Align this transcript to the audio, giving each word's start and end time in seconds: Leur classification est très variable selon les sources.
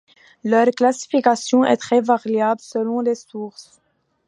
Leur 0.43 0.65
classification 0.71 1.63
est 1.63 1.77
très 1.77 2.01
variable 2.01 2.59
selon 2.59 3.01
les 3.01 3.13
sources. 3.13 3.79